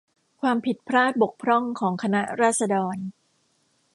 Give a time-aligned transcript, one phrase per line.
[0.41, 2.97] ความผิดพลาดบกพร่องของคณะราษฎร